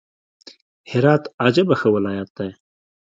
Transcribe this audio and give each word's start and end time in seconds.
هرات 0.91 1.23
عجبه 1.43 1.75
ښه 1.81 1.87
ولايت 1.95 2.29
دئ! 2.37 2.49